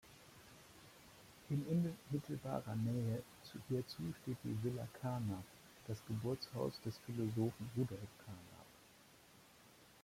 In 1.51 1.63
unmittelbarer 1.67 2.75
Nähe 2.75 3.21
hierzu 3.69 4.01
steht 4.23 4.37
die 4.43 4.63
Villa 4.63 4.87
Carnap, 4.99 5.43
das 5.87 6.03
Geburtshaus 6.07 6.81
des 6.83 6.97
Philosophen 7.05 7.69
Rudolf 7.77 8.09
Carnap. 8.25 8.65